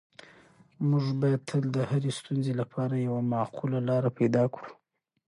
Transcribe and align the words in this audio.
موږ 0.89 1.05
باید 1.21 1.41
تل 1.49 1.61
د 1.75 1.77
هرې 1.89 2.11
ستونزې 2.19 2.53
لپاره 2.61 2.93
یوه 3.07 3.21
معقوله 3.33 3.79
لاره 3.89 4.09
پیدا 4.19 4.43
کړو. 4.53 4.69